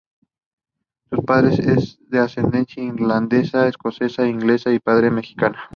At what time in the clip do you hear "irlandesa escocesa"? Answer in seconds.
2.83-4.23